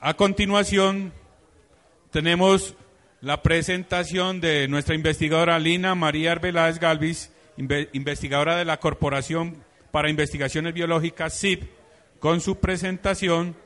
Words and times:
a 0.00 0.14
continuación, 0.14 1.12
tenemos 2.10 2.74
la 3.20 3.42
presentación 3.42 4.40
de 4.40 4.68
nuestra 4.68 4.94
investigadora 4.94 5.58
Lina 5.58 5.94
María 5.94 6.32
Arbeláez 6.32 6.78
Galvis, 6.78 7.32
investigadora 7.92 8.56
de 8.56 8.64
la 8.64 8.78
Corporación 8.78 9.62
para 9.90 10.10
Investigaciones 10.10 10.74
Biológicas 10.74 11.38
CIP, 11.38 11.64
con 12.20 12.40
su 12.40 12.58
presentación 12.58 13.56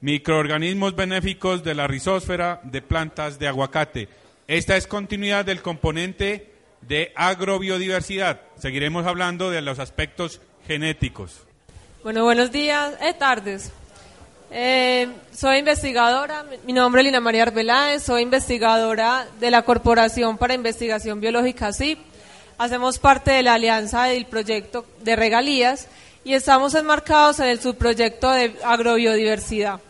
Microorganismos 0.00 0.96
benéficos 0.96 1.62
de 1.62 1.74
la 1.74 1.86
rizósfera 1.86 2.60
de 2.64 2.82
plantas 2.82 3.38
de 3.38 3.46
aguacate. 3.46 4.08
Esta 4.48 4.76
es 4.76 4.88
continuidad 4.88 5.44
del 5.44 5.62
componente 5.62 6.52
de 6.80 7.12
agrobiodiversidad. 7.14 8.40
Seguiremos 8.56 9.06
hablando 9.06 9.50
de 9.50 9.62
los 9.62 9.78
aspectos 9.78 10.40
genéticos. 10.66 11.46
Bueno, 12.02 12.24
buenos 12.24 12.50
días, 12.50 12.94
eh, 13.00 13.14
tardes. 13.14 13.72
Eh, 14.54 15.08
soy 15.34 15.60
investigadora, 15.60 16.44
mi 16.66 16.74
nombre 16.74 17.00
es 17.00 17.06
Lina 17.06 17.20
María 17.20 17.44
Arbeláez, 17.44 18.02
soy 18.02 18.20
investigadora 18.20 19.26
de 19.40 19.50
la 19.50 19.62
Corporación 19.62 20.36
para 20.36 20.52
Investigación 20.52 21.22
Biológica 21.22 21.72
CIP. 21.72 21.98
Hacemos 22.58 22.98
parte 22.98 23.30
de 23.30 23.42
la 23.42 23.54
alianza 23.54 24.02
del 24.04 24.26
proyecto 24.26 24.84
de 25.00 25.16
regalías 25.16 25.88
y 26.22 26.34
estamos 26.34 26.74
enmarcados 26.74 27.40
en 27.40 27.46
el 27.46 27.62
subproyecto 27.62 28.30
de 28.30 28.54
agrobiodiversidad. 28.62 29.80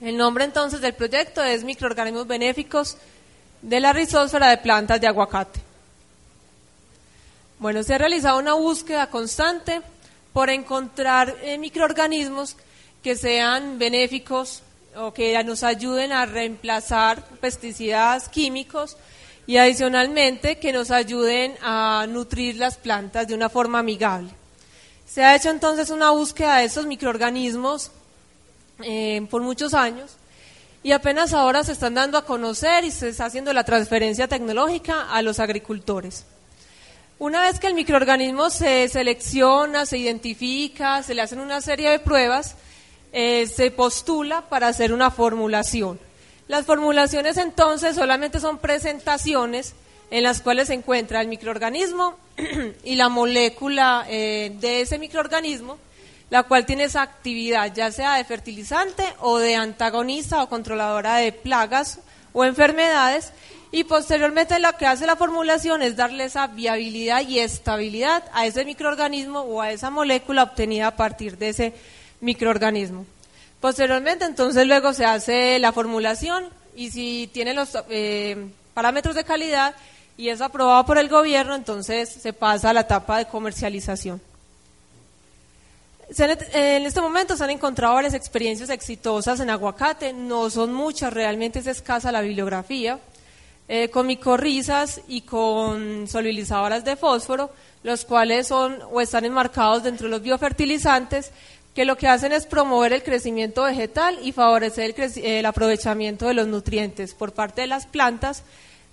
El 0.00 0.16
nombre 0.16 0.44
entonces 0.44 0.80
del 0.80 0.94
proyecto 0.94 1.44
es 1.44 1.62
Microorganismos 1.62 2.26
Benéficos 2.26 2.96
de 3.60 3.80
la 3.80 3.92
Rizósfera 3.92 4.48
de 4.48 4.56
Plantas 4.56 5.02
de 5.02 5.06
Aguacate. 5.06 5.60
Bueno, 7.58 7.82
se 7.82 7.92
ha 7.92 7.98
realizado 7.98 8.38
una 8.38 8.54
búsqueda 8.54 9.10
constante 9.10 9.82
por 10.32 10.48
encontrar 10.48 11.36
eh, 11.42 11.58
microorganismos 11.58 12.56
que 13.02 13.16
sean 13.16 13.78
benéficos 13.78 14.62
o 14.96 15.12
que 15.12 15.42
nos 15.44 15.62
ayuden 15.62 16.12
a 16.12 16.26
reemplazar 16.26 17.22
pesticidas 17.40 18.28
químicos 18.28 18.96
y 19.46 19.58
adicionalmente 19.58 20.58
que 20.58 20.72
nos 20.72 20.90
ayuden 20.90 21.54
a 21.62 22.06
nutrir 22.08 22.56
las 22.56 22.76
plantas 22.76 23.28
de 23.28 23.34
una 23.34 23.48
forma 23.48 23.78
amigable. 23.78 24.30
Se 25.06 25.22
ha 25.22 25.36
hecho 25.36 25.50
entonces 25.50 25.90
una 25.90 26.10
búsqueda 26.10 26.58
de 26.58 26.64
esos 26.64 26.86
microorganismos 26.86 27.92
eh, 28.82 29.26
por 29.30 29.42
muchos 29.42 29.72
años 29.72 30.16
y 30.82 30.92
apenas 30.92 31.32
ahora 31.32 31.64
se 31.64 31.72
están 31.72 31.94
dando 31.94 32.18
a 32.18 32.24
conocer 32.24 32.84
y 32.84 32.90
se 32.90 33.08
está 33.08 33.26
haciendo 33.26 33.52
la 33.52 33.64
transferencia 33.64 34.28
tecnológica 34.28 35.10
a 35.10 35.22
los 35.22 35.38
agricultores. 35.40 36.24
Una 37.18 37.42
vez 37.42 37.58
que 37.58 37.66
el 37.66 37.74
microorganismo 37.74 38.50
se 38.50 38.88
selecciona, 38.88 39.86
se 39.86 39.98
identifica, 39.98 41.02
se 41.02 41.14
le 41.14 41.22
hacen 41.22 41.40
una 41.40 41.60
serie 41.60 41.90
de 41.90 41.98
pruebas, 41.98 42.56
eh, 43.18 43.46
se 43.46 43.70
postula 43.70 44.42
para 44.42 44.68
hacer 44.68 44.92
una 44.92 45.10
formulación. 45.10 45.98
Las 46.48 46.66
formulaciones 46.66 47.38
entonces 47.38 47.96
solamente 47.96 48.40
son 48.40 48.58
presentaciones 48.58 49.74
en 50.10 50.22
las 50.22 50.42
cuales 50.42 50.68
se 50.68 50.74
encuentra 50.74 51.22
el 51.22 51.28
microorganismo 51.28 52.16
y 52.84 52.94
la 52.96 53.08
molécula 53.08 54.04
eh, 54.06 54.52
de 54.60 54.82
ese 54.82 54.98
microorganismo, 54.98 55.78
la 56.28 56.42
cual 56.42 56.66
tiene 56.66 56.84
esa 56.84 57.00
actividad, 57.00 57.72
ya 57.72 57.90
sea 57.90 58.16
de 58.16 58.24
fertilizante 58.24 59.02
o 59.20 59.38
de 59.38 59.54
antagonista 59.54 60.42
o 60.42 60.50
controladora 60.50 61.16
de 61.16 61.32
plagas 61.32 62.00
o 62.34 62.44
enfermedades, 62.44 63.32
y 63.72 63.84
posteriormente 63.84 64.58
lo 64.58 64.74
que 64.74 64.84
hace 64.84 65.06
la 65.06 65.16
formulación 65.16 65.80
es 65.80 65.96
darle 65.96 66.24
esa 66.24 66.48
viabilidad 66.48 67.26
y 67.26 67.38
estabilidad 67.38 68.24
a 68.34 68.44
ese 68.44 68.66
microorganismo 68.66 69.40
o 69.40 69.62
a 69.62 69.72
esa 69.72 69.88
molécula 69.88 70.42
obtenida 70.42 70.88
a 70.88 70.96
partir 70.96 71.38
de 71.38 71.48
ese 71.48 71.72
microorganismo. 72.20 73.06
Posteriormente, 73.60 74.24
entonces 74.24 74.66
luego 74.66 74.92
se 74.92 75.04
hace 75.04 75.58
la 75.58 75.72
formulación 75.72 76.44
y 76.74 76.90
si 76.90 77.30
tiene 77.32 77.54
los 77.54 77.70
eh, 77.88 78.48
parámetros 78.74 79.14
de 79.14 79.24
calidad 79.24 79.74
y 80.16 80.28
es 80.28 80.40
aprobado 80.40 80.84
por 80.84 80.98
el 80.98 81.08
gobierno, 81.08 81.54
entonces 81.54 82.08
se 82.08 82.32
pasa 82.32 82.70
a 82.70 82.72
la 82.72 82.80
etapa 82.80 83.18
de 83.18 83.26
comercialización. 83.26 84.20
En 86.08 86.86
este 86.86 87.00
momento 87.00 87.36
se 87.36 87.42
han 87.42 87.50
encontrado 87.50 87.94
varias 87.94 88.14
experiencias 88.14 88.70
exitosas 88.70 89.40
en 89.40 89.50
aguacate, 89.50 90.12
no 90.12 90.48
son 90.50 90.72
muchas, 90.72 91.12
realmente 91.12 91.58
es 91.58 91.66
escasa 91.66 92.12
la 92.12 92.20
bibliografía, 92.20 93.00
eh, 93.68 93.88
con 93.90 94.06
micorrizas 94.06 95.00
y 95.08 95.22
con 95.22 96.06
solubilizadoras 96.06 96.84
de 96.84 96.94
fósforo, 96.94 97.50
los 97.82 98.04
cuales 98.04 98.46
son 98.46 98.78
o 98.92 99.00
están 99.00 99.24
enmarcados 99.24 99.82
dentro 99.82 100.06
de 100.06 100.12
los 100.12 100.22
biofertilizantes 100.22 101.32
que 101.76 101.84
lo 101.84 101.98
que 101.98 102.08
hacen 102.08 102.32
es 102.32 102.46
promover 102.46 102.94
el 102.94 103.02
crecimiento 103.02 103.64
vegetal 103.64 104.18
y 104.22 104.32
favorecer 104.32 104.94
el, 105.22 105.44
aprovechamiento 105.44 106.26
de 106.26 106.32
los 106.32 106.48
nutrientes 106.48 107.12
por 107.12 107.34
parte 107.34 107.60
de 107.60 107.66
las 107.66 107.86
plantas 107.86 108.44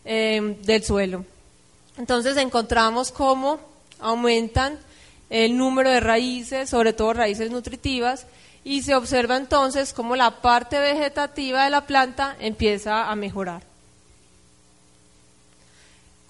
em, 0.03 0.61
del 0.63 0.83
suelo. 0.83 1.25
Entonces 1.97 2.35
encontramos 2.35 3.13
cómo 3.13 3.61
aumentan 4.01 4.77
el 5.29 5.57
número 5.57 5.89
de 5.89 6.01
raíces, 6.01 6.69
sobre 6.69 6.91
todo 6.91 7.13
raíces 7.13 7.51
nutritivas, 7.51 8.25
y 8.66 8.81
se 8.81 8.95
observa 8.95 9.38
entonces 9.38 9.94
cómo 9.94 10.17
la 10.17 10.41
parte 10.41 10.77
vegetativa 10.77 11.63
de 11.63 11.69
la 11.69 11.88
planta 11.88 12.35
empieza 12.41 13.09
a 13.09 13.15
mejorar. 13.15 13.63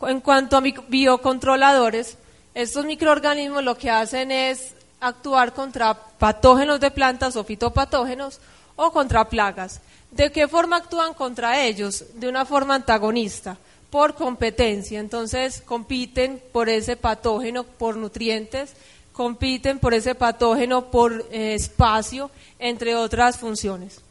En 0.03 0.21
cuanto 0.21 0.55
a 0.55 0.61
biocontroladores, 0.61 2.15
estos 2.53 2.85
microorganismos 2.85 3.63
lo 3.63 3.75
que 3.75 3.89
hacen 3.89 4.31
es 4.31 4.75
actuar 5.03 5.53
contra 5.53 5.93
patógenos 5.93 6.79
de 6.79 6.91
plantas 6.91 7.35
o 7.35 7.43
fitopatógenos 7.43 8.39
o 8.75 8.91
contra 8.91 9.29
plagas. 9.29 9.81
¿De 10.11 10.31
qué 10.31 10.47
forma 10.47 10.77
actúan 10.77 11.13
contra 11.13 11.61
ellos? 11.61 12.05
De 12.15 12.27
una 12.27 12.45
forma 12.45 12.75
antagonista, 12.75 13.57
por 13.89 14.15
competencia. 14.15 14.99
Entonces 14.99 15.61
compiten 15.61 16.41
por 16.51 16.69
ese 16.69 16.95
patógeno 16.95 17.63
por 17.63 17.97
nutrientes, 17.97 18.73
compiten 19.11 19.79
por 19.79 19.93
ese 19.93 20.15
patógeno 20.15 20.91
por 20.91 21.25
eh, 21.31 21.53
espacio, 21.55 22.31
entre 22.59 22.95
otras 22.95 23.37
funciones. 23.37 24.01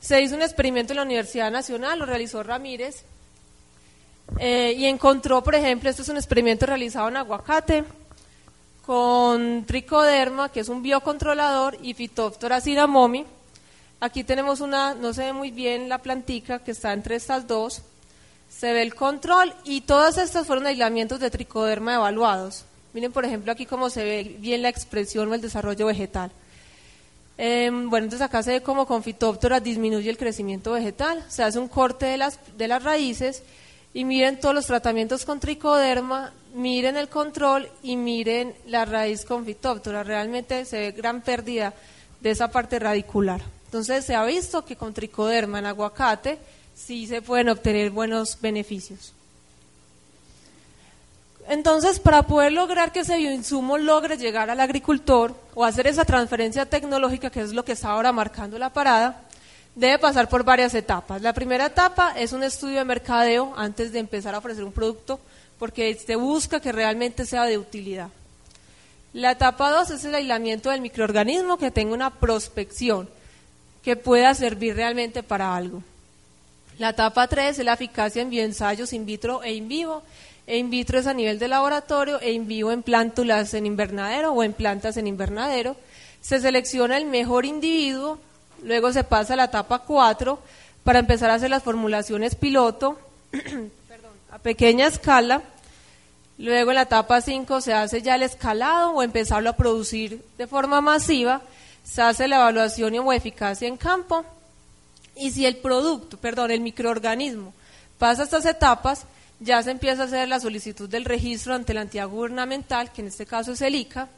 Se 0.00 0.22
hizo 0.22 0.34
un 0.34 0.42
experimento 0.42 0.92
en 0.92 0.98
la 0.98 1.02
Universidad 1.02 1.50
Nacional, 1.50 1.98
lo 1.98 2.06
realizó 2.06 2.42
Ramírez, 2.42 3.04
eh, 4.38 4.74
y 4.76 4.86
encontró, 4.86 5.42
por 5.42 5.54
ejemplo, 5.54 5.90
esto 5.90 6.02
es 6.02 6.08
un 6.08 6.16
experimento 6.16 6.64
realizado 6.64 7.08
en 7.08 7.16
aguacate, 7.16 7.84
con 8.84 9.64
tricoderma, 9.66 10.50
que 10.50 10.60
es 10.60 10.68
un 10.68 10.82
biocontrolador, 10.82 11.78
y 11.82 11.94
Phytophthora 11.94 12.60
cinamomi. 12.60 13.24
Aquí 14.00 14.24
tenemos 14.24 14.60
una, 14.60 14.94
no 14.94 15.12
se 15.12 15.24
ve 15.24 15.32
muy 15.32 15.50
bien 15.50 15.88
la 15.88 15.98
plantica 15.98 16.60
que 16.60 16.70
está 16.70 16.92
entre 16.92 17.16
estas 17.16 17.46
dos. 17.46 17.82
Se 18.48 18.72
ve 18.72 18.82
el 18.82 18.94
control 18.94 19.54
y 19.64 19.82
todas 19.82 20.18
estas 20.18 20.46
fueron 20.46 20.66
aislamientos 20.66 21.20
de 21.20 21.30
tricoderma 21.30 21.94
evaluados. 21.94 22.64
Miren, 22.92 23.12
por 23.12 23.24
ejemplo, 23.24 23.52
aquí 23.52 23.66
cómo 23.66 23.90
se 23.90 24.02
ve 24.02 24.36
bien 24.38 24.62
la 24.62 24.68
expresión 24.68 25.30
o 25.30 25.34
el 25.34 25.40
desarrollo 25.40 25.86
vegetal. 25.86 26.32
Em, 27.42 27.88
bueno, 27.88 28.04
entonces 28.04 28.26
acá 28.26 28.42
se 28.42 28.50
ve 28.50 28.62
cómo 28.62 28.86
con 28.86 29.02
Phytophthora 29.02 29.60
disminuye 29.60 30.10
el 30.10 30.18
crecimiento 30.18 30.72
vegetal, 30.72 31.24
se 31.28 31.42
hace 31.42 31.58
un 31.58 31.68
corte 31.68 32.04
de 32.04 32.18
las, 32.18 32.38
de 32.58 32.68
las 32.68 32.82
raíces 32.82 33.42
y 33.94 34.04
miren 34.04 34.38
todos 34.38 34.54
los 34.54 34.66
tratamientos 34.66 35.24
con 35.24 35.40
tricoderma 35.40 36.34
miren 36.54 36.96
el 36.96 37.08
control 37.08 37.68
y 37.82 37.96
miren 37.96 38.54
la 38.66 38.84
raíz 38.84 39.24
con 39.24 39.44
fitóptora. 39.44 40.02
Realmente 40.02 40.64
se 40.64 40.78
ve 40.78 40.92
gran 40.92 41.22
pérdida 41.22 41.74
de 42.20 42.30
esa 42.30 42.50
parte 42.50 42.78
radicular. 42.78 43.40
Entonces 43.66 44.04
se 44.04 44.14
ha 44.14 44.24
visto 44.24 44.64
que 44.64 44.76
con 44.76 44.92
tricoderma 44.92 45.58
en 45.58 45.66
aguacate 45.66 46.38
sí 46.74 47.06
se 47.06 47.22
pueden 47.22 47.48
obtener 47.48 47.90
buenos 47.90 48.40
beneficios. 48.40 49.12
Entonces, 51.48 51.98
para 51.98 52.22
poder 52.22 52.52
lograr 52.52 52.92
que 52.92 53.00
ese 53.00 53.16
bioinsumo 53.16 53.76
logre 53.76 54.16
llegar 54.16 54.50
al 54.50 54.60
agricultor 54.60 55.34
o 55.54 55.64
hacer 55.64 55.88
esa 55.88 56.04
transferencia 56.04 56.64
tecnológica, 56.66 57.30
que 57.30 57.40
es 57.40 57.52
lo 57.52 57.64
que 57.64 57.72
está 57.72 57.90
ahora 57.90 58.12
marcando 58.12 58.56
la 58.56 58.72
parada, 58.72 59.22
debe 59.74 59.98
pasar 59.98 60.28
por 60.28 60.44
varias 60.44 60.74
etapas. 60.74 61.22
La 61.22 61.32
primera 61.32 61.66
etapa 61.66 62.12
es 62.16 62.32
un 62.32 62.44
estudio 62.44 62.78
de 62.78 62.84
mercadeo 62.84 63.52
antes 63.56 63.90
de 63.90 63.98
empezar 63.98 64.34
a 64.34 64.38
ofrecer 64.38 64.62
un 64.62 64.72
producto 64.72 65.18
porque 65.60 65.94
se 65.94 66.16
busca 66.16 66.58
que 66.58 66.72
realmente 66.72 67.24
sea 67.24 67.44
de 67.44 67.58
utilidad. 67.58 68.08
La 69.12 69.32
etapa 69.32 69.70
2 69.70 69.90
es 69.90 70.04
el 70.04 70.14
aislamiento 70.16 70.70
del 70.70 70.80
microorganismo 70.80 71.58
que 71.58 71.70
tenga 71.70 71.94
una 71.94 72.10
prospección. 72.10 73.08
que 73.82 73.96
pueda 73.96 74.34
servir 74.34 74.76
realmente 74.76 75.22
para 75.22 75.56
algo. 75.56 75.82
La 76.78 76.90
etapa 76.90 77.26
3 77.28 77.58
es 77.58 77.64
la 77.64 77.74
eficacia 77.74 78.22
en 78.22 78.30
bioensayos 78.30 78.92
in 78.92 79.06
vitro 79.06 79.42
e 79.42 79.54
in 79.54 79.68
vivo. 79.68 80.02
E 80.46 80.58
in 80.58 80.70
vitro 80.70 80.98
es 80.98 81.06
a 81.06 81.14
nivel 81.14 81.38
de 81.38 81.48
laboratorio 81.48 82.20
e 82.20 82.32
in 82.32 82.46
vivo 82.46 82.72
en 82.72 82.82
plántulas 82.82 83.54
en 83.54 83.66
invernadero 83.66 84.32
o 84.32 84.42
en 84.42 84.52
plantas 84.52 84.96
en 84.96 85.06
invernadero. 85.06 85.76
Se 86.20 86.40
selecciona 86.40 86.98
el 86.98 87.06
mejor 87.06 87.46
individuo, 87.46 88.18
luego 88.62 88.92
se 88.92 89.04
pasa 89.04 89.34
a 89.34 89.36
la 89.36 89.44
etapa 89.44 89.80
4 89.80 90.38
para 90.84 90.98
empezar 90.98 91.30
a 91.30 91.34
hacer 91.34 91.50
las 91.50 91.62
formulaciones 91.62 92.34
piloto 92.34 92.98
a 94.30 94.38
pequeña 94.38 94.86
escala. 94.86 95.42
Luego 96.38 96.70
en 96.70 96.76
la 96.76 96.82
etapa 96.82 97.20
5 97.20 97.60
se 97.60 97.74
hace 97.74 98.00
ya 98.00 98.14
el 98.14 98.22
escalado 98.22 98.92
o 98.92 99.02
empezarlo 99.02 99.50
a 99.50 99.56
producir 99.56 100.24
de 100.38 100.46
forma 100.46 100.80
masiva. 100.80 101.42
Se 101.84 102.02
hace 102.02 102.28
la 102.28 102.36
evaluación 102.36 102.94
o 102.94 103.12
eficacia 103.12 103.68
en 103.68 103.76
campo. 103.76 104.24
Y 105.16 105.32
si 105.32 105.44
el 105.44 105.58
producto, 105.58 106.16
perdón, 106.16 106.50
el 106.50 106.60
microorganismo 106.60 107.52
pasa 107.98 108.22
estas 108.22 108.46
etapas, 108.46 109.04
ya 109.40 109.62
se 109.62 109.70
empieza 109.70 110.02
a 110.02 110.06
hacer 110.06 110.28
la 110.28 110.40
solicitud 110.40 110.88
del 110.88 111.04
registro 111.04 111.54
ante 111.54 111.74
la 111.74 111.82
entidad 111.82 112.08
gubernamental, 112.08 112.90
que 112.92 113.02
en 113.02 113.08
este 113.08 113.26
caso 113.26 113.52
es 113.52 113.60
el 113.60 113.74
ICA, 113.74 114.08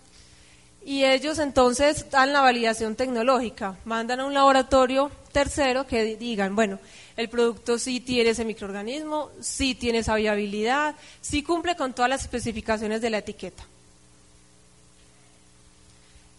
y 0.84 1.04
ellos 1.04 1.38
entonces 1.38 2.10
dan 2.10 2.32
la 2.32 2.40
validación 2.40 2.96
tecnológica, 2.96 3.76
mandan 3.84 4.20
a 4.20 4.26
un 4.26 4.34
laboratorio 4.34 5.10
tercero 5.32 5.86
que 5.86 6.16
digan, 6.16 6.54
bueno, 6.56 6.78
el 7.16 7.28
producto 7.28 7.78
sí 7.78 8.00
tiene 8.00 8.30
ese 8.30 8.44
microorganismo, 8.44 9.30
sí 9.40 9.74
tiene 9.74 9.98
esa 9.98 10.16
viabilidad, 10.16 10.94
sí 11.20 11.42
cumple 11.42 11.76
con 11.76 11.92
todas 11.92 12.08
las 12.08 12.22
especificaciones 12.22 13.00
de 13.00 13.10
la 13.10 13.18
etiqueta. 13.18 13.64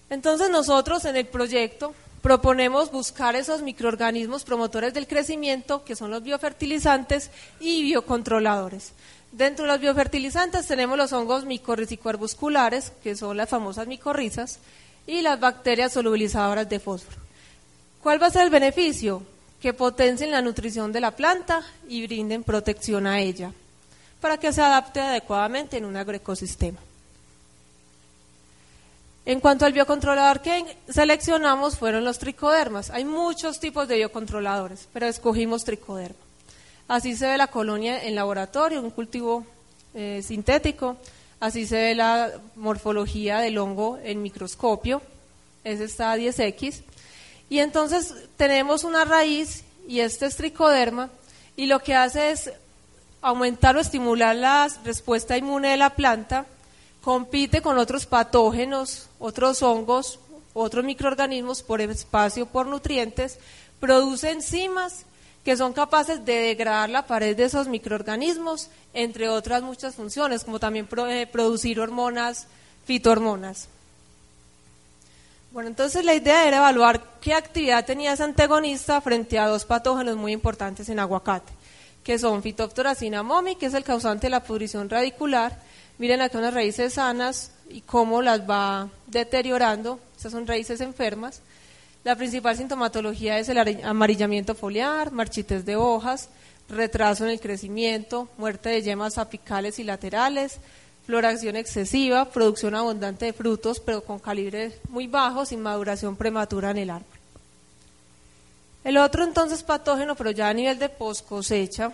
Entonces 0.09 0.49
nosotros 0.49 1.05
en 1.05 1.15
el 1.15 1.25
proyecto 1.25 1.95
proponemos 2.21 2.91
buscar 2.91 3.35
esos 3.35 3.61
microorganismos 3.61 4.43
promotores 4.43 4.93
del 4.93 5.07
crecimiento, 5.07 5.83
que 5.83 5.95
son 5.95 6.11
los 6.11 6.23
biofertilizantes 6.23 7.31
y 7.59 7.83
biocontroladores. 7.83 8.93
Dentro 9.33 9.65
de 9.65 9.71
los 9.71 9.81
biofertilizantes 9.81 10.67
tenemos 10.67 10.95
los 10.95 11.11
hongos 11.11 11.43
micorrizicoarbusculares, 11.43 12.91
que 13.01 13.15
son 13.15 13.35
las 13.35 13.49
famosas 13.49 13.87
micorrizas, 13.87 14.59
y 15.07 15.21
las 15.21 15.39
bacterias 15.39 15.91
solubilizadoras 15.91 16.69
de 16.69 16.79
fósforo. 16.79 17.17
¿Cuál 18.03 18.21
va 18.21 18.27
a 18.27 18.29
ser 18.29 18.43
el 18.43 18.51
beneficio? 18.51 19.23
Que 19.59 19.73
potencien 19.73 20.29
la 20.29 20.43
nutrición 20.43 20.91
de 20.91 21.01
la 21.01 21.15
planta 21.15 21.63
y 21.89 22.05
brinden 22.05 22.43
protección 22.43 23.07
a 23.07 23.21
ella, 23.21 23.51
para 24.21 24.37
que 24.37 24.53
se 24.53 24.61
adapte 24.61 25.01
adecuadamente 25.01 25.77
en 25.77 25.85
un 25.85 25.97
agroecosistema. 25.97 26.79
En 29.25 29.39
cuanto 29.39 29.65
al 29.65 29.73
biocontrolador 29.73 30.41
que 30.41 30.77
seleccionamos 30.89 31.79
fueron 31.79 32.03
los 32.03 32.19
tricodermas. 32.19 32.91
Hay 32.91 33.03
muchos 33.03 33.59
tipos 33.59 33.87
de 33.87 33.95
biocontroladores, 33.95 34.87
pero 34.93 35.07
escogimos 35.07 35.63
tricoderma. 35.63 36.17
Así 36.87 37.15
se 37.15 37.27
ve 37.27 37.37
la 37.37 37.47
colonia 37.47 38.03
en 38.03 38.15
laboratorio, 38.15 38.81
un 38.81 38.91
cultivo 38.91 39.45
eh, 39.93 40.21
sintético. 40.23 40.97
Así 41.39 41.65
se 41.65 41.75
ve 41.75 41.95
la 41.95 42.31
morfología 42.55 43.39
del 43.39 43.57
hongo 43.57 43.97
en 44.03 44.21
microscopio. 44.21 45.01
Ese 45.63 45.85
está 45.85 46.11
a 46.11 46.17
10X. 46.17 46.81
Y 47.49 47.59
entonces 47.59 48.13
tenemos 48.37 48.83
una 48.83 49.05
raíz 49.05 49.63
y 49.87 49.99
este 49.99 50.25
es 50.25 50.35
tricoderma 50.35 51.09
y 51.55 51.67
lo 51.67 51.79
que 51.79 51.95
hace 51.95 52.31
es 52.31 52.51
aumentar 53.21 53.77
o 53.77 53.79
estimular 53.79 54.35
la 54.35 54.67
respuesta 54.83 55.37
inmune 55.37 55.69
de 55.69 55.77
la 55.77 55.91
planta, 55.91 56.45
compite 57.01 57.61
con 57.61 57.77
otros 57.77 58.05
patógenos, 58.05 59.07
otros 59.19 59.61
hongos, 59.61 60.19
otros 60.53 60.83
microorganismos 60.83 61.63
por 61.63 61.81
espacio, 61.81 62.45
por 62.45 62.67
nutrientes, 62.67 63.39
produce 63.79 64.31
enzimas 64.31 65.05
que 65.43 65.57
son 65.57 65.73
capaces 65.73 66.23
de 66.25 66.33
degradar 66.33 66.89
la 66.89 67.05
pared 67.05 67.35
de 67.35 67.43
esos 67.43 67.67
microorganismos, 67.67 68.69
entre 68.93 69.29
otras 69.29 69.61
muchas 69.61 69.95
funciones, 69.95 70.43
como 70.43 70.59
también 70.59 70.87
eh, 71.09 71.27
producir 71.29 71.79
hormonas, 71.79 72.47
fitohormonas. 72.85 73.67
Bueno, 75.51 75.69
entonces 75.69 76.03
la 76.03 76.15
idea 76.15 76.47
era 76.47 76.57
evaluar 76.57 77.19
qué 77.21 77.33
actividad 77.33 77.85
tenía 77.85 78.13
ese 78.13 78.23
antagonista 78.23 78.99
frente 79.01 79.37
a 79.37 79.47
dos 79.47 79.65
patógenos 79.65 80.15
muy 80.15 80.31
importantes 80.31 80.89
en 80.89 80.97
aguacate, 80.97 81.51
que 82.03 82.17
son 82.17 82.41
Phytophthora 82.41 82.95
cinnamomi, 82.95 83.55
que 83.55 83.67
es 83.67 83.73
el 83.73 83.83
causante 83.83 84.27
de 84.27 84.31
la 84.31 84.43
pudrición 84.43 84.89
radicular. 84.89 85.59
Miren 85.99 86.21
aquí 86.21 86.37
unas 86.37 86.55
raíces 86.55 86.93
sanas 86.93 87.51
y 87.69 87.81
cómo 87.81 88.21
las 88.21 88.49
va 88.49 88.89
deteriorando. 89.05 89.99
Estas 90.15 90.31
son 90.31 90.47
raíces 90.47 90.81
enfermas. 90.81 91.41
La 92.03 92.15
principal 92.17 92.57
sintomatología 92.57 93.39
es 93.39 93.47
el 93.47 93.57
amarillamiento 93.85 94.55
foliar, 94.55 95.11
marchites 95.11 95.65
de 95.65 95.77
hojas, 95.77 96.27
retraso 96.67 97.23
en 97.23 97.31
el 97.31 97.39
crecimiento, 97.39 98.27
muerte 98.37 98.69
de 98.69 98.81
yemas 98.81 99.17
apicales 99.17 99.79
y 99.79 99.83
laterales, 99.83 100.57
floración 101.05 101.55
excesiva, 101.55 102.25
producción 102.25 102.75
abundante 102.75 103.25
de 103.25 103.33
frutos, 103.33 103.79
pero 103.79 104.03
con 104.03 104.19
calibre 104.19 104.77
muy 104.89 105.07
bajo, 105.07 105.45
sin 105.45 105.61
maduración 105.61 106.17
prematura 106.17 106.71
en 106.71 106.77
el 106.77 106.89
árbol. 106.89 107.07
El 108.83 108.97
otro 108.97 109.23
entonces 109.23 109.63
patógeno, 109.63 110.15
pero 110.15 110.31
ya 110.31 110.49
a 110.49 110.53
nivel 110.53 110.77
de 110.79 110.89
post 110.89 111.25
cosecha, 111.25 111.93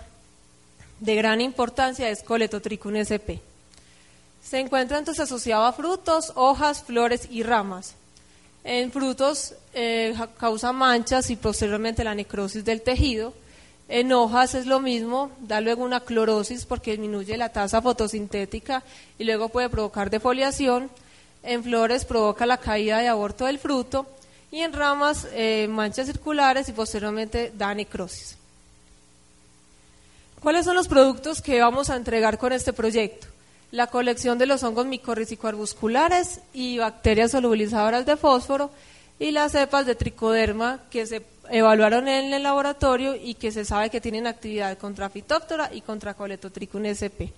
de 1.00 1.16
gran 1.16 1.40
importancia 1.40 2.10
es 2.10 2.24
Coletotrichum 2.24 2.96
sp. 3.06 3.40
Se 4.44 4.60
encuentra 4.60 4.98
entonces 4.98 5.24
asociado 5.24 5.66
a 5.66 5.74
frutos, 5.74 6.34
hojas, 6.36 6.84
flores 6.84 7.28
y 7.30 7.44
ramas. 7.44 7.94
En 8.64 8.92
frutos 8.92 9.54
eh, 9.74 10.16
causa 10.38 10.74
manchas 10.74 11.30
y 11.30 11.36
posteriormente 11.36 12.04
la 12.04 12.16
necrosis 12.16 12.66
del 12.66 12.82
tejido. 12.82 13.34
En 13.88 14.12
hojas 14.14 14.54
es 14.54 14.68
lo 14.68 14.80
mismo, 14.80 15.32
da 15.40 15.62
luego 15.62 15.84
una 15.84 16.02
clorosis 16.02 16.66
porque 16.66 16.92
disminuye 16.92 17.38
la 17.38 17.50
tasa 17.50 17.82
fotosintética 17.82 18.84
y 19.18 19.24
luego 19.24 19.50
puede 19.50 19.70
provocar 19.70 20.10
defoliación. 20.10 20.92
En 21.42 21.64
flores 21.64 22.06
provoca 22.06 22.46
la 22.46 22.58
caída 22.58 23.00
de 23.00 23.08
aborto 23.08 23.46
del 23.46 23.58
fruto 23.58 24.06
y 24.52 24.60
en 24.62 24.74
ramas 24.74 25.28
eh, 25.32 25.68
manchas 25.70 26.06
circulares 26.06 26.70
y 26.70 26.74
posteriormente 26.74 27.52
da 27.58 27.74
necrosis. 27.74 28.38
¿Cuáles 30.40 30.66
son 30.66 30.76
los 30.76 30.88
productos 30.88 31.42
que 31.42 31.60
vamos 31.60 31.90
a 31.90 31.96
entregar 31.96 32.38
con 32.38 32.54
este 32.54 32.74
proyecto? 32.74 33.29
La 33.72 33.88
colección 33.88 34.38
de 34.38 34.46
los 34.46 34.64
hongos 34.64 34.86
micorrizicoarbusculares 34.88 36.42
y 36.54 36.80
bacterias 36.80 37.32
solubilizadoras 37.32 38.06
de 38.06 38.18
fósforo 38.18 38.72
y 39.20 39.32
las 39.32 39.52
cepas 39.52 39.86
de 39.86 39.96
tricoderma 39.96 40.80
que 40.90 41.06
se 41.06 41.24
evaluaron 41.50 42.08
en 42.08 42.34
el 42.34 42.44
laboratorio 42.44 43.16
y 43.16 43.36
que 43.36 43.52
se 43.52 43.66
sabe 43.66 43.90
que 43.90 44.02
tienen 44.02 44.28
actividad 44.28 44.78
contra 44.78 45.10
Phytophthora 45.10 45.70
y 45.74 45.82
contra 45.82 46.14
Coletotrichum 46.14 46.86
sp. 46.96 47.30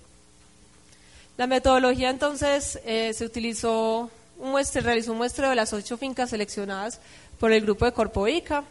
La 1.36 1.46
metodología 1.46 2.10
entonces 2.10 2.78
eh, 2.84 3.12
se 3.14 3.24
utilizó, 3.24 4.10
un 4.38 4.62
realizó 4.74 5.12
un 5.12 5.18
muestreo 5.18 5.50
de 5.50 5.56
las 5.56 5.72
ocho 5.72 5.96
fincas 5.96 6.30
seleccionadas 6.30 7.00
por 7.38 7.52
el 7.52 7.62
grupo 7.62 7.84
de 7.84 7.92
Corpoica. 7.92 8.64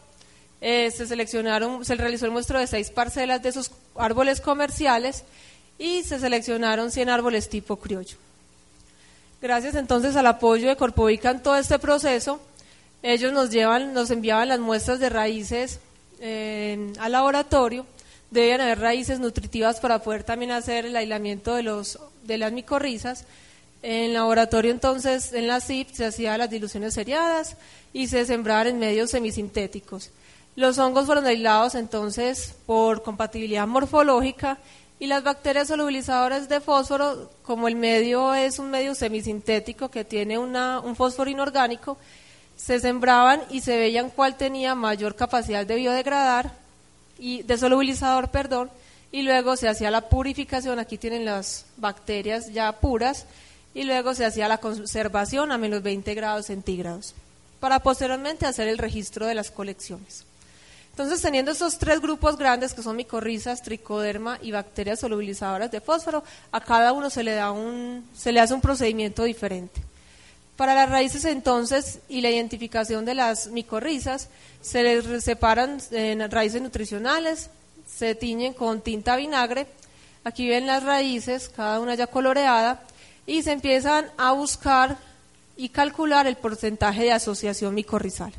Eh, 0.61 0.91
se 0.91 1.07
seleccionaron, 1.07 1.83
se 1.83 1.95
realizó 1.95 2.25
el 2.25 2.31
muestreo 2.31 2.59
de 2.59 2.67
seis 2.67 2.91
parcelas 2.91 3.41
de 3.41 3.49
esos 3.49 3.71
árboles 3.95 4.41
comerciales 4.41 5.23
y 5.81 6.03
se 6.03 6.19
seleccionaron 6.19 6.91
100 6.91 7.09
árboles 7.09 7.49
tipo 7.49 7.77
criollo. 7.77 8.15
Gracias 9.41 9.73
entonces 9.73 10.15
al 10.15 10.27
apoyo 10.27 10.69
de 10.69 10.75
Corpovica 10.75 11.31
en 11.31 11.41
todo 11.41 11.55
este 11.55 11.79
proceso, 11.79 12.39
ellos 13.01 13.33
nos 13.33 13.49
llevan, 13.49 13.91
nos 13.91 14.11
enviaban 14.11 14.49
las 14.49 14.59
muestras 14.59 14.99
de 14.99 15.09
raíces 15.09 15.79
al 16.21 17.11
laboratorio. 17.11 17.87
Debían 18.29 18.61
haber 18.61 18.79
raíces 18.79 19.19
nutritivas 19.19 19.79
para 19.79 20.03
poder 20.03 20.23
también 20.23 20.51
hacer 20.51 20.85
el 20.85 20.95
aislamiento 20.95 21.55
de 21.55 21.63
los 21.63 21.97
de 22.21 22.37
las 22.37 22.51
micorrizas. 22.51 23.25
En 23.81 24.03
el 24.03 24.13
laboratorio 24.13 24.69
entonces, 24.69 25.33
en 25.33 25.47
la 25.47 25.59
CIP, 25.59 25.89
se 25.91 26.05
hacían 26.05 26.37
las 26.37 26.51
diluciones 26.51 26.93
seriadas 26.93 27.57
y 27.91 28.07
se 28.07 28.23
sembraban 28.27 28.67
en 28.67 28.77
medios 28.77 29.09
semisintéticos. 29.09 30.11
Los 30.55 30.77
hongos 30.77 31.07
fueron 31.07 31.25
aislados 31.25 31.73
entonces 31.73 32.53
por 32.67 33.01
compatibilidad 33.01 33.65
morfológica 33.65 34.59
y 35.01 35.07
las 35.07 35.23
bacterias 35.23 35.67
solubilizadoras 35.67 36.47
de 36.47 36.61
fósforo, 36.61 37.31
como 37.41 37.67
el 37.67 37.75
medio 37.75 38.35
es 38.35 38.59
un 38.59 38.69
medio 38.69 38.93
semisintético 38.93 39.89
que 39.89 40.05
tiene 40.05 40.37
un 40.37 40.95
fósforo 40.95 41.27
inorgánico, 41.27 41.97
se 42.55 42.79
sembraban 42.79 43.41
y 43.49 43.61
se 43.61 43.77
veían 43.77 44.11
cuál 44.11 44.37
tenía 44.37 44.75
mayor 44.75 45.15
capacidad 45.15 45.65
de 45.65 45.73
biodegradar 45.73 46.53
y 47.17 47.41
de 47.41 47.57
solubilizador, 47.57 48.29
perdón, 48.29 48.69
y 49.11 49.23
luego 49.23 49.55
se 49.55 49.67
hacía 49.67 49.89
la 49.89 50.07
purificación, 50.07 50.77
aquí 50.77 50.99
tienen 50.99 51.25
las 51.25 51.65
bacterias 51.77 52.53
ya 52.53 52.71
puras, 52.71 53.25
y 53.73 53.85
luego 53.85 54.13
se 54.13 54.25
hacía 54.25 54.47
la 54.47 54.59
conservación 54.59 55.51
a 55.51 55.57
menos 55.57 55.81
20 55.81 56.13
grados 56.13 56.45
centígrados, 56.45 57.15
para 57.59 57.79
posteriormente 57.79 58.45
hacer 58.45 58.67
el 58.67 58.77
registro 58.77 59.25
de 59.25 59.33
las 59.33 59.49
colecciones. 59.49 60.25
Entonces, 60.91 61.21
teniendo 61.21 61.51
esos 61.51 61.77
tres 61.77 62.01
grupos 62.01 62.37
grandes 62.37 62.73
que 62.73 62.83
son 62.83 62.97
micorrizas, 62.97 63.61
tricoderma 63.61 64.37
y 64.41 64.51
bacterias 64.51 64.99
solubilizadoras 64.99 65.71
de 65.71 65.81
fósforo, 65.81 66.23
a 66.51 66.61
cada 66.61 66.91
uno 66.91 67.09
se 67.09 67.23
le 67.23 67.33
da 67.33 67.51
un, 67.51 68.07
se 68.13 68.31
le 68.31 68.41
hace 68.41 68.53
un 68.53 68.61
procedimiento 68.61 69.23
diferente. 69.23 69.81
Para 70.57 70.75
las 70.75 70.89
raíces 70.89 71.25
entonces 71.25 71.99
y 72.09 72.21
la 72.21 72.29
identificación 72.29 73.05
de 73.05 73.15
las 73.15 73.47
micorrizas, 73.47 74.27
se 74.61 74.83
les 74.83 75.23
separan 75.23 75.81
en 75.91 76.29
raíces 76.29 76.61
nutricionales, 76.61 77.49
se 77.87 78.13
tiñen 78.13 78.53
con 78.53 78.81
tinta 78.81 79.15
vinagre, 79.15 79.67
aquí 80.23 80.47
ven 80.49 80.67
las 80.67 80.83
raíces, 80.83 81.49
cada 81.49 81.79
una 81.79 81.95
ya 81.95 82.07
coloreada, 82.07 82.81
y 83.25 83.43
se 83.43 83.53
empiezan 83.53 84.11
a 84.17 84.33
buscar 84.33 84.97
y 85.55 85.69
calcular 85.69 86.27
el 86.27 86.35
porcentaje 86.35 87.03
de 87.03 87.13
asociación 87.13 87.73
micorrizal. 87.73 88.33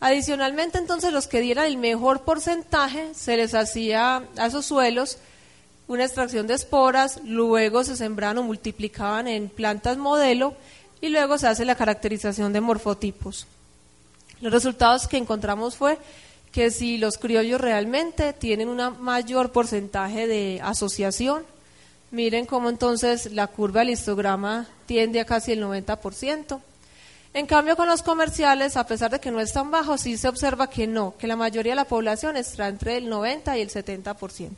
Adicionalmente, 0.00 0.78
entonces, 0.78 1.12
los 1.12 1.28
que 1.28 1.40
dieran 1.40 1.66
el 1.66 1.76
mejor 1.76 2.22
porcentaje, 2.22 3.14
se 3.14 3.36
les 3.36 3.54
hacía 3.54 4.24
a 4.38 4.46
esos 4.46 4.64
suelos 4.64 5.18
una 5.88 6.04
extracción 6.04 6.46
de 6.46 6.54
esporas, 6.54 7.20
luego 7.24 7.82
se 7.84 7.96
sembraban 7.96 8.38
o 8.38 8.42
multiplicaban 8.44 9.26
en 9.26 9.48
plantas 9.48 9.98
modelo 9.98 10.54
y 11.00 11.08
luego 11.08 11.36
se 11.36 11.48
hace 11.48 11.64
la 11.64 11.74
caracterización 11.74 12.52
de 12.52 12.60
morfotipos. 12.60 13.46
Los 14.40 14.52
resultados 14.52 15.08
que 15.08 15.16
encontramos 15.16 15.76
fue 15.76 15.98
que 16.52 16.70
si 16.70 16.96
los 16.96 17.18
criollos 17.18 17.60
realmente 17.60 18.32
tienen 18.32 18.68
un 18.68 19.02
mayor 19.02 19.50
porcentaje 19.50 20.26
de 20.26 20.60
asociación, 20.62 21.42
miren 22.10 22.46
cómo 22.46 22.70
entonces 22.70 23.32
la 23.32 23.48
curva 23.48 23.80
del 23.80 23.90
histograma 23.90 24.68
tiende 24.86 25.20
a 25.20 25.24
casi 25.24 25.52
el 25.52 25.62
90%. 25.62 26.60
En 27.32 27.46
cambio, 27.46 27.76
con 27.76 27.88
los 27.88 28.02
comerciales, 28.02 28.76
a 28.76 28.86
pesar 28.86 29.10
de 29.10 29.20
que 29.20 29.30
no 29.30 29.40
es 29.40 29.52
tan 29.52 29.70
bajo, 29.70 29.96
sí 29.96 30.16
se 30.16 30.28
observa 30.28 30.68
que 30.68 30.86
no, 30.86 31.14
que 31.16 31.28
la 31.28 31.36
mayoría 31.36 31.72
de 31.72 31.76
la 31.76 31.84
población 31.84 32.36
está 32.36 32.66
entre 32.66 32.96
el 32.96 33.08
90 33.08 33.56
y 33.56 33.60
el 33.60 33.70
70%. 33.70 34.50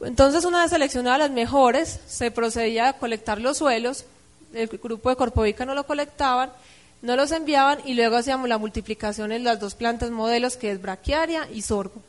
Entonces, 0.00 0.44
una 0.44 0.62
vez 0.62 0.70
seleccionadas 0.70 1.20
las 1.20 1.30
mejores, 1.30 2.00
se 2.06 2.30
procedía 2.30 2.88
a 2.88 2.92
colectar 2.94 3.40
los 3.40 3.58
suelos, 3.58 4.04
el 4.52 4.66
grupo 4.68 5.10
de 5.10 5.16
Corpovica 5.16 5.64
no 5.64 5.74
lo 5.74 5.86
colectaban, 5.86 6.50
no 7.02 7.14
los 7.16 7.30
enviaban 7.30 7.78
y 7.84 7.94
luego 7.94 8.16
hacíamos 8.16 8.48
la 8.48 8.58
multiplicación 8.58 9.32
en 9.32 9.44
las 9.44 9.60
dos 9.60 9.74
plantas 9.74 10.10
modelos, 10.10 10.56
que 10.56 10.72
es 10.72 10.82
braquiaria 10.82 11.48
y 11.52 11.62
sorgo. 11.62 12.02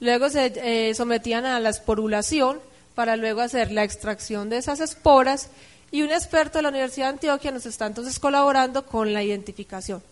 Luego 0.00 0.28
se 0.28 0.52
eh, 0.56 0.94
sometían 0.94 1.46
a 1.46 1.60
la 1.60 1.70
esporulación 1.70 2.60
para 2.94 3.16
luego 3.16 3.40
hacer 3.40 3.72
la 3.72 3.84
extracción 3.84 4.48
de 4.50 4.58
esas 4.58 4.80
esporas 4.80 5.48
y 5.90 6.02
un 6.02 6.10
experto 6.10 6.58
de 6.58 6.62
la 6.62 6.68
Universidad 6.68 7.06
de 7.06 7.12
Antioquia 7.12 7.50
nos 7.50 7.66
está 7.66 7.86
entonces 7.86 8.18
colaborando 8.18 8.84
con 8.84 9.12
la 9.12 9.22
identificación. 9.22 10.02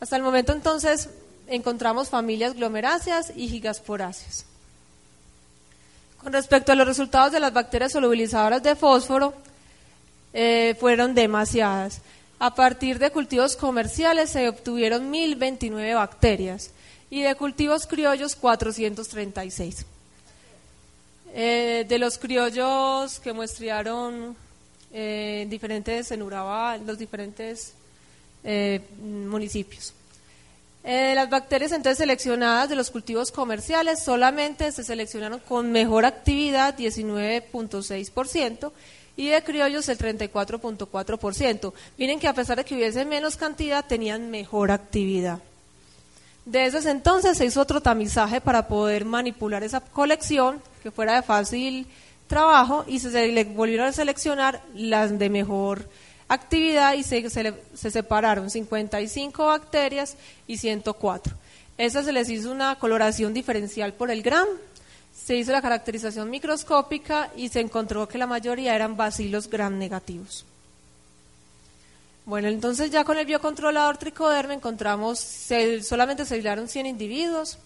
Hasta 0.00 0.16
el 0.16 0.22
momento 0.22 0.52
entonces 0.52 1.08
encontramos 1.46 2.08
familias 2.08 2.54
glomeráceas 2.54 3.32
y 3.36 3.48
gigasporáceas. 3.48 4.46
Con 6.22 6.32
respecto 6.32 6.72
a 6.72 6.74
los 6.74 6.86
resultados 6.86 7.32
de 7.32 7.40
las 7.40 7.52
bacterias 7.52 7.92
solubilizadoras 7.92 8.62
de 8.62 8.76
fósforo, 8.76 9.34
eh, 10.32 10.76
fueron 10.80 11.14
demasiadas. 11.14 12.00
A 12.38 12.54
partir 12.54 12.98
de 12.98 13.10
cultivos 13.10 13.56
comerciales 13.56 14.30
se 14.30 14.48
obtuvieron 14.48 15.10
1029 15.10 15.94
bacterias 15.94 16.70
y 17.10 17.22
de 17.22 17.34
cultivos 17.34 17.86
criollos 17.86 18.36
436. 18.36 19.86
Eh, 21.36 21.84
de 21.88 21.98
los 21.98 22.18
criollos 22.18 23.20
que 23.20 23.32
muestrearon 23.32 24.36
eh, 24.96 25.46
diferentes 25.50 26.12
en 26.12 26.22
Urabá, 26.22 26.78
los 26.78 26.96
diferentes 26.96 27.74
eh, 28.44 28.80
municipios. 29.00 29.92
Eh, 30.84 31.14
las 31.16 31.28
bacterias 31.28 31.72
entonces 31.72 31.98
seleccionadas 31.98 32.68
de 32.68 32.76
los 32.76 32.90
cultivos 32.90 33.32
comerciales 33.32 34.04
solamente 34.04 34.70
se 34.70 34.84
seleccionaron 34.84 35.40
con 35.40 35.72
mejor 35.72 36.04
actividad 36.04 36.76
19.6% 36.76 38.70
y 39.16 39.28
de 39.28 39.42
criollos 39.42 39.88
el 39.88 39.98
34.4%. 39.98 41.72
Miren 41.98 42.20
que 42.20 42.28
a 42.28 42.34
pesar 42.34 42.58
de 42.58 42.64
que 42.64 42.76
hubiese 42.76 43.04
menos 43.04 43.36
cantidad 43.36 43.84
tenían 43.84 44.30
mejor 44.30 44.70
actividad. 44.70 45.40
De 46.44 46.66
esos 46.66 46.86
entonces 46.86 47.38
se 47.38 47.46
hizo 47.46 47.60
otro 47.60 47.80
tamizaje 47.80 48.40
para 48.40 48.68
poder 48.68 49.06
manipular 49.06 49.64
esa 49.64 49.80
colección 49.80 50.62
que 50.84 50.92
fuera 50.92 51.16
de 51.16 51.22
fácil 51.22 51.88
trabajo 52.34 52.84
y 52.88 52.98
se, 52.98 53.28
le 53.28 53.44
volvieron 53.44 53.86
a 53.86 53.92
seleccionar 53.92 54.60
las 54.74 55.16
de 55.20 55.30
mejor 55.30 55.88
actividad 56.26 56.94
y 56.94 57.04
se, 57.04 57.30
se, 57.30 57.90
separaron 57.92 58.50
55 58.50 59.46
bacterias 59.46 60.16
y 60.48 60.58
104. 60.58 61.32
Esas 61.78 62.06
se 62.06 62.12
les 62.12 62.28
hizo 62.28 62.50
una 62.50 62.74
coloración 62.74 63.32
diferencial 63.34 63.92
por 63.92 64.10
el 64.10 64.22
gram, 64.24 64.48
se 65.14 65.36
hizo 65.36 65.52
la 65.52 65.62
caracterización 65.62 66.28
microscópica 66.28 67.30
y 67.36 67.50
se 67.50 67.60
encontró 67.60 68.08
que 68.08 68.18
la 68.18 68.26
mayoría 68.26 68.74
eran 68.74 68.96
bacilos 68.96 69.48
gram 69.48 69.78
negativos. 69.78 70.44
Bueno, 72.26 72.48
entonces 72.48 72.90
ya 72.90 73.04
con 73.04 73.16
el 73.16 73.26
biocontrolador 73.26 73.96
tricoderma 73.98 74.54
encontramos, 74.54 75.20
solamente 75.82 76.24
se 76.24 76.34
aislaron 76.34 76.68
100 76.68 76.86
individuos, 76.86 77.58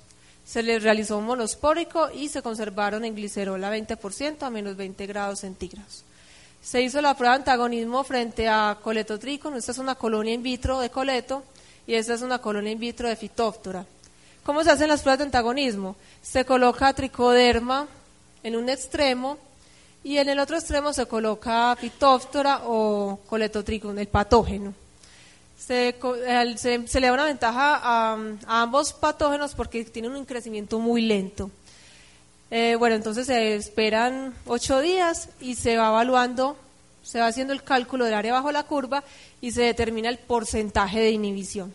se 0.49 0.63
les 0.63 0.83
realizó 0.83 1.19
un 1.19 1.27
monospórico 1.27 2.09
y 2.11 2.31
se 2.31 2.41
conservaron 2.41 3.05
en 3.05 3.15
glicerola 3.15 3.71
20% 3.71 4.45
a 4.45 4.49
menos 4.49 4.79
20 4.79 5.07
grados 5.07 5.41
centígrados. 5.41 6.05
Se 6.63 6.81
hizo 6.81 7.03
la 7.03 7.13
prueba 7.13 7.35
de 7.35 7.41
antagonismo 7.41 8.03
frente 8.03 8.49
a 8.49 8.79
coletotricon. 8.83 9.57
Esta 9.57 9.73
es 9.73 9.79
una 9.79 9.97
colonia 9.97 10.33
in 10.33 10.43
vitro 10.43 10.81
de 10.81 10.89
coleto 10.89 11.43
y 11.87 11.93
esta 11.93 12.15
es 12.15 12.23
una 12.23 12.39
colonia 12.39 12.73
in 12.73 12.79
vitro 12.79 13.09
de 13.09 13.17
fitóftora. 13.17 13.85
¿Cómo 14.43 14.65
se 14.65 14.71
hacen 14.71 14.89
las 14.89 15.03
pruebas 15.03 15.19
de 15.19 15.25
antagonismo? 15.27 15.97
Se 16.23 16.47
coloca 16.47 16.95
tricoderma 16.95 17.87
en 18.43 18.57
un 18.57 18.71
extremo 18.71 19.37
y 20.03 20.17
en 20.17 20.31
el 20.31 20.39
otro 20.39 20.57
extremo 20.57 20.95
se 20.95 21.05
coloca 21.05 21.77
fitóftora 21.77 22.63
o 22.65 23.21
coletotricon, 23.29 23.99
el 23.99 24.09
patógeno 24.09 24.73
se, 25.59 27.01
le 27.01 27.07
da 27.07 27.13
una 27.13 27.25
ventaja 27.25 27.81
a, 27.83 28.19
ambos 28.47 28.93
patógenos 28.93 29.55
porque 29.55 29.85
tienen 29.85 30.13
un 30.13 30.25
crecimiento 30.25 30.79
muy 30.79 31.03
lento. 31.03 31.51
Eh, 32.51 32.77
bueno, 32.79 32.97
entonces 32.97 33.27
se 33.27 33.57
esperan 33.57 34.35
ocho 34.47 34.81
días 34.81 35.29
y 35.41 35.57
se 35.57 35.77
va 35.77 35.89
evaluando, 35.89 36.57
se 37.03 37.21
va 37.21 37.27
haciendo 37.27 37.53
el 37.53 37.63
cálculo 37.63 38.07
del 38.07 38.15
área 38.15 38.33
bajo 38.33 38.53
la 38.53 38.63
curva 38.63 39.05
y 39.41 39.51
se 39.51 39.63
determina 39.63 40.09
el 40.09 40.19
porcentaje 40.19 41.01
de 41.01 41.11
inhibición. 41.11 41.75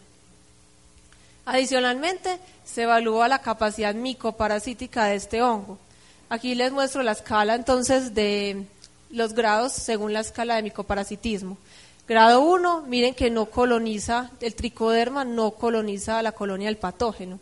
Adicionalmente, 1.45 2.39
se 2.63 2.83
evalúa 2.83 3.27
la 3.27 3.39
capacidad 3.39 3.93
micoparasítica 3.93 5.05
de 5.05 5.15
este 5.15 5.41
hongo. 5.41 5.77
Aquí 6.29 6.55
les 6.55 6.71
muestro 6.71 7.03
la 7.03 7.11
escala 7.11 7.53
entonces 7.53 8.15
de 8.15 8.65
los 9.11 9.33
grados 9.33 9.73
según 9.73 10.13
la 10.13 10.21
escala 10.21 10.55
de 10.55 10.63
micoparasitismo. 10.63 11.57
Grado 12.05 12.41
1, 12.41 12.81
miren 12.81 13.13
que 13.13 13.29
no 13.29 13.45
coloniza, 13.45 14.29
el 14.41 14.55
tricoderma 14.55 15.23
no 15.23 15.51
coloniza 15.51 16.21
la 16.21 16.33
colonia 16.33 16.67
del 16.67 16.77
patógeno. 16.77 17.39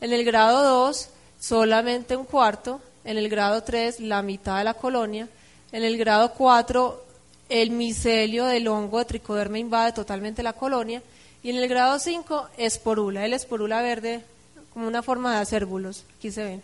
En 0.00 0.12
el 0.12 0.24
grado 0.24 0.62
2, 0.62 1.08
solamente 1.38 2.16
un 2.16 2.24
cuarto. 2.24 2.80
En 3.04 3.16
el 3.16 3.28
grado 3.28 3.62
3, 3.62 4.00
la 4.00 4.22
mitad 4.22 4.58
de 4.58 4.64
la 4.64 4.74
colonia. 4.74 5.28
En 5.70 5.84
el 5.84 5.96
grado 5.96 6.32
4, 6.32 7.04
el 7.48 7.70
micelio 7.70 8.46
del 8.46 8.66
hongo 8.66 8.98
de 8.98 9.04
tricoderma 9.04 9.58
invade 9.58 9.92
totalmente 9.92 10.42
la 10.42 10.52
colonia. 10.52 11.00
Y 11.44 11.50
en 11.50 11.56
el 11.56 11.68
grado 11.68 12.00
5, 12.00 12.48
esporula, 12.56 13.24
el 13.24 13.34
esporula 13.34 13.80
verde 13.82 14.24
como 14.72 14.88
una 14.88 15.02
forma 15.02 15.34
de 15.34 15.42
acérbulos. 15.42 16.04
Aquí 16.18 16.32
se 16.32 16.42
ven. 16.42 16.62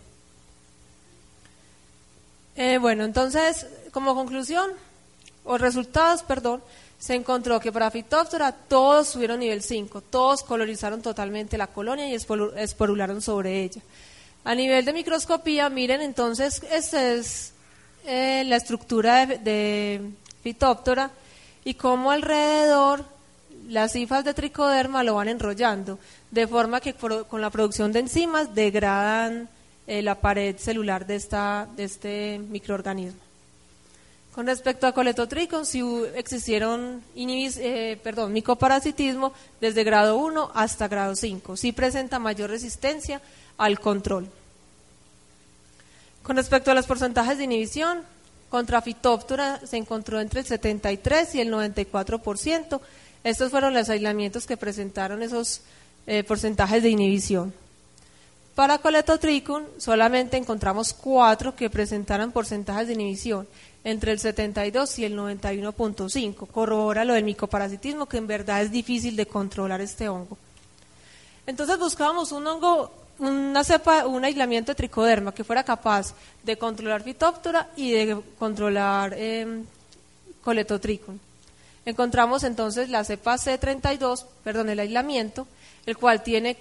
Eh, 2.57 2.79
bueno, 2.79 3.05
entonces, 3.05 3.67
como 3.93 4.15
conclusión, 4.17 4.73
o 5.45 5.57
resultados, 5.57 6.23
perdón, 6.23 6.63
se 7.03 7.17
encontró 7.17 7.59
que 7.59 7.73
para 7.73 7.91
Phytophthora 7.91 8.53
todos 8.53 9.09
subieron 9.09 9.41
nivel 9.41 9.61
5, 9.61 10.03
todos 10.03 10.45
colorizaron 10.45 11.03
totalmente 11.03 11.59
la 11.59 11.67
colonia 11.67 12.09
y 12.09 12.15
esporularon 12.15 13.21
sobre 13.21 13.65
ella. 13.65 13.83
A 14.45 14.55
nivel 14.55 14.85
de 14.85 14.93
microscopía, 14.93 15.69
miren 15.69 16.01
entonces, 16.01 16.63
esta 16.71 17.13
es 17.13 17.55
eh, 18.07 18.45
la 18.47 18.55
estructura 18.55 19.27
de, 19.27 19.39
de 19.39 20.13
y 21.65 21.75
cómo 21.75 22.13
alrededor 22.13 23.05
las 23.67 23.95
cifras 23.95 24.25
de 24.25 24.33
tricoderma 24.33 25.03
lo 25.03 25.17
van 25.17 25.27
enrollando, 25.27 25.99
de 26.31 26.47
forma 26.47 26.81
que 26.81 26.95
con 26.95 27.41
la 27.41 27.51
producción 27.51 27.91
de 27.91 27.99
enzimas 27.99 28.55
degradan 28.55 29.49
eh, 29.89 30.03
la 30.03 30.21
pared 30.21 30.57
celular 30.57 31.05
de, 31.05 31.17
esta, 31.17 31.67
de 31.75 31.83
este 31.83 32.39
microorganismo. 32.39 33.22
Con 34.35 34.47
respecto 34.47 34.87
a 34.87 34.93
coletotricon, 34.93 35.67
si 35.67 35.83
existieron 36.15 37.03
eh, 37.15 38.01
perdón, 38.03 38.33
micoparasitismo 38.33 39.35
desde 39.61 39.85
grado 39.85 40.17
1 40.17 40.53
hasta 40.55 40.89
grado 40.89 41.15
5. 41.15 41.57
Sí 41.57 41.73
presenta 41.73 42.19
mayor 42.19 42.49
resistencia 42.49 43.21
al 43.59 43.79
control. 43.79 44.27
Con 46.23 46.37
respecto 46.37 46.71
a 46.71 46.75
los 46.75 46.87
porcentajes 46.87 47.37
de 47.37 47.45
inhibición, 47.45 48.01
contra 48.49 48.81
Phytophthora 48.81 49.61
se 49.67 49.77
encontró 49.77 50.19
entre 50.19 50.41
el 50.41 50.47
73 50.47 51.35
y 51.35 51.41
el 51.41 51.53
94%. 51.53 52.81
Estos 53.25 53.51
fueron 53.51 53.75
los 53.75 53.91
aislamientos 53.91 54.47
que 54.47 54.57
presentaron 54.57 55.23
esos 55.23 55.61
eh, 56.07 56.25
porcentajes 56.25 56.83
de 56.83 56.89
inhibición. 56.89 57.53
Para 58.55 58.79
Coletotricum 58.79 59.65
solamente 59.79 60.37
encontramos 60.37 60.93
cuatro 60.93 61.57
que 61.57 61.71
presentaron 61.71 62.33
porcentajes 62.33 62.87
de 62.87 62.95
inhibición 62.95 63.49
entre 63.85 64.13
el 64.13 64.19
72 64.19 64.99
y 64.99 65.05
el 65.05 65.17
91.5. 65.17 66.47
Corrobora 66.49 67.05
lo 67.05 67.15
del 67.15 67.25
micoparasitismo, 67.25 68.07
que 68.07 68.19
en 68.19 68.27
verdad 68.27 68.63
es 68.63 68.71
difícil 68.71 69.17
de 69.17 69.27
controlar 69.27 69.81
este 69.81 70.09
hongo. 70.09 70.39
Entonces 71.47 71.79
buscábamos 71.79 72.31
un 72.33 72.47
hongo, 72.47 72.93
una 73.19 73.65
cepa, 73.65 74.07
un 74.07 74.25
aislamiento 74.25 74.73
de 74.73 74.77
tricoderma 74.77 75.35
que 75.35 75.45
fuera 75.45 75.65
capaz 75.65 76.15
de 76.43 76.57
controlar 76.57 77.03
fitóptora 77.03 77.71
y 77.77 77.93
de 77.93 78.21
controlar 78.39 79.15
eh, 79.17 79.63
coletotricum. 80.43 81.19
Encontramos 81.85 82.45
entonces 82.45 82.89
la 82.89 83.03
cepa 83.03 83.35
C32, 83.35 84.25
perdón, 84.45 84.71
el 84.71 84.79
aislamiento, 84.79 85.49
el 85.85 85.97
cual 85.97 86.23
tiene 86.23 86.57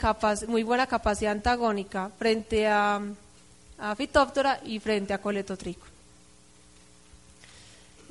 muy 0.47 0.63
buena 0.63 0.87
capacidad 0.87 1.31
antagónica 1.31 2.09
frente 2.17 2.67
a, 2.67 2.99
a 3.77 3.95
fitóptora 3.95 4.59
y 4.65 4.79
frente 4.79 5.13
a 5.13 5.21
coletotricum. 5.21 5.90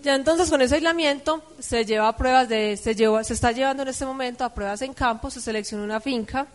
Ya 0.02 0.14
entonces 0.14 0.48
con 0.48 0.62
ese 0.62 0.76
aislamiento 0.76 1.42
se 1.58 1.84
lleva 1.84 2.08
a 2.08 2.16
pruebas 2.16 2.48
de, 2.48 2.76
se, 2.78 2.92
está 3.34 3.52
llevando 3.52 3.82
en 3.82 3.88
este 3.90 4.06
momento 4.06 4.44
a 4.44 4.54
pruebas 4.54 4.80
en 4.80 4.94
campo, 4.94 5.30
se 5.30 5.42
seleccionó 5.42 5.84
una 5.84 6.00
finca, 6.00 6.46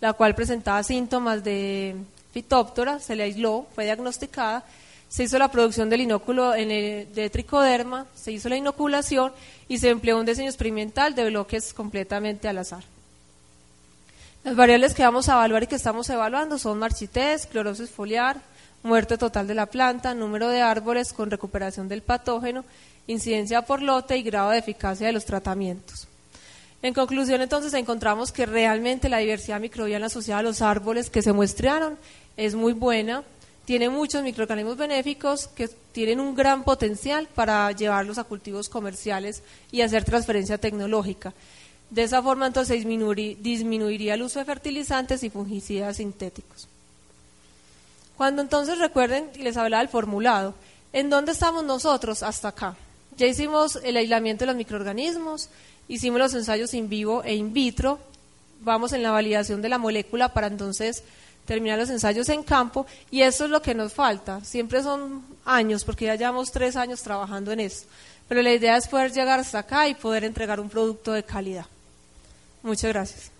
la 0.00 0.14
cual 0.14 0.34
presentaba 0.34 0.82
síntomas 0.82 1.44
de 1.44 1.94
fitóptora, 2.32 2.98
se 2.98 3.14
le 3.14 3.22
aisló, 3.22 3.66
fue 3.74 3.84
diagnosticada, 3.84 4.64
se 5.08 5.22
hizo 5.22 5.38
la 5.38 5.48
producción 5.48 5.88
del 5.88 6.00
inóculo 6.00 6.54
en 6.54 6.68
de 6.68 7.30
tricoderma, 7.30 8.06
se 8.14 8.32
hizo 8.32 8.48
la 8.48 8.56
inoculación 8.56 9.32
y 9.68 9.78
se 9.78 9.90
empleó 9.90 10.18
un 10.18 10.26
diseño 10.26 10.48
experimental 10.48 11.14
de 11.14 11.30
bloques 11.30 11.72
completamente 11.72 12.48
al 12.48 12.58
azar. 12.58 12.82
Las 14.42 14.56
variables 14.56 14.94
que 14.94 15.04
vamos 15.04 15.28
a 15.28 15.34
evaluar 15.34 15.62
y 15.62 15.66
que 15.68 15.76
estamos 15.76 16.10
evaluando 16.10 16.58
son 16.58 16.78
marchitez, 16.78 17.46
clorosis 17.46 17.90
foliar, 17.90 18.40
muerte 18.82 19.18
total 19.18 19.46
de 19.46 19.54
la 19.54 19.66
planta, 19.66 20.14
número 20.14 20.48
de 20.48 20.62
árboles 20.62 21.12
con 21.12 21.30
recuperación 21.30 21.88
del 21.88 22.02
patógeno, 22.02 22.64
incidencia 23.06 23.62
por 23.62 23.82
lote 23.82 24.16
y 24.16 24.22
grado 24.22 24.50
de 24.50 24.58
eficacia 24.58 25.06
de 25.06 25.12
los 25.12 25.24
tratamientos. 25.24 26.08
En 26.80 26.94
conclusión, 26.94 27.40
entonces, 27.42 27.74
encontramos 27.74 28.30
que 28.30 28.46
realmente 28.46 29.08
la 29.08 29.18
diversidad 29.18 29.60
microbiana 29.60 30.06
asociada 30.06 30.40
a 30.40 30.44
los 30.44 30.62
árboles 30.62 31.10
que 31.10 31.22
se 31.22 31.32
muestrearon 31.32 31.98
es 32.36 32.54
muy 32.54 32.72
buena, 32.72 33.24
tiene 33.64 33.88
muchos 33.88 34.22
microorganismos 34.22 34.76
benéficos 34.76 35.48
que 35.48 35.68
tienen 35.92 36.20
un 36.20 36.36
gran 36.36 36.62
potencial 36.62 37.28
para 37.34 37.70
llevarlos 37.72 38.18
a 38.18 38.24
cultivos 38.24 38.68
comerciales 38.68 39.42
y 39.72 39.80
hacer 39.80 40.04
transferencia 40.04 40.56
tecnológica. 40.56 41.34
De 41.90 42.04
esa 42.04 42.22
forma, 42.22 42.46
entonces, 42.46 42.84
disminuiría 42.86 44.14
el 44.14 44.22
uso 44.22 44.38
de 44.38 44.44
fertilizantes 44.44 45.24
y 45.24 45.30
fungicidas 45.30 45.96
sintéticos. 45.96 46.68
Cuando 48.18 48.42
entonces 48.42 48.78
recuerden, 48.78 49.30
les 49.38 49.56
hablaba 49.56 49.80
del 49.80 49.88
formulado, 49.88 50.52
¿en 50.92 51.08
dónde 51.08 51.30
estamos 51.30 51.62
nosotros 51.62 52.24
hasta 52.24 52.48
acá? 52.48 52.74
Ya 53.16 53.28
hicimos 53.28 53.76
el 53.84 53.96
aislamiento 53.96 54.42
de 54.42 54.48
los 54.48 54.56
microorganismos, 54.56 55.48
hicimos 55.86 56.18
los 56.18 56.34
ensayos 56.34 56.74
in 56.74 56.88
vivo 56.88 57.22
e 57.22 57.36
in 57.36 57.52
vitro, 57.52 58.00
vamos 58.60 58.92
en 58.92 59.04
la 59.04 59.12
validación 59.12 59.62
de 59.62 59.68
la 59.68 59.78
molécula 59.78 60.30
para 60.30 60.48
entonces 60.48 61.04
terminar 61.46 61.78
los 61.78 61.90
ensayos 61.90 62.28
en 62.28 62.42
campo 62.42 62.86
y 63.08 63.22
eso 63.22 63.44
es 63.44 63.50
lo 63.52 63.62
que 63.62 63.76
nos 63.76 63.92
falta. 63.92 64.44
Siempre 64.44 64.82
son 64.82 65.22
años, 65.44 65.84
porque 65.84 66.06
ya 66.06 66.16
llevamos 66.16 66.50
tres 66.50 66.74
años 66.74 67.00
trabajando 67.00 67.52
en 67.52 67.60
esto. 67.60 67.86
Pero 68.26 68.42
la 68.42 68.52
idea 68.52 68.76
es 68.76 68.88
poder 68.88 69.12
llegar 69.12 69.38
hasta 69.38 69.60
acá 69.60 69.86
y 69.86 69.94
poder 69.94 70.24
entregar 70.24 70.58
un 70.58 70.68
producto 70.68 71.12
de 71.12 71.22
calidad. 71.22 71.66
Muchas 72.64 72.92
gracias. 72.92 73.37